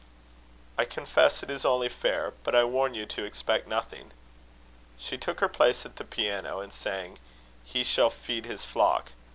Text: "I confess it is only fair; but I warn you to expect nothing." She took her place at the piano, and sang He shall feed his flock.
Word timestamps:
"I 0.79 0.85
confess 0.85 1.43
it 1.43 1.51
is 1.51 1.63
only 1.63 1.87
fair; 1.87 2.33
but 2.43 2.55
I 2.55 2.63
warn 2.63 2.95
you 2.95 3.05
to 3.05 3.23
expect 3.23 3.67
nothing." 3.67 4.09
She 4.97 5.15
took 5.15 5.41
her 5.41 5.47
place 5.47 5.85
at 5.85 5.97
the 5.97 6.03
piano, 6.03 6.59
and 6.59 6.73
sang 6.73 7.19
He 7.63 7.83
shall 7.83 8.09
feed 8.09 8.45
his 8.45 8.65
flock. 8.65 9.11